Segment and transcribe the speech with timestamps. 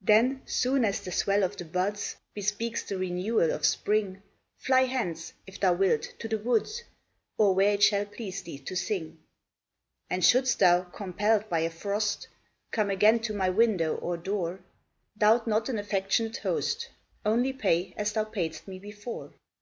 [0.00, 4.22] Then, soon as the swell of the buds Bespeaks the renewal of spring,
[4.56, 6.82] Fly hence, if thou wilt, to the woods,
[7.36, 9.18] Or where it shall please thee to sing:
[10.08, 12.26] And shouldst thou, compell'd by a frost,
[12.70, 14.60] Come again to my window or door,
[15.18, 16.88] Doubt not an affectionate host,
[17.26, 19.34] Only pay, as thou pay'dst me before.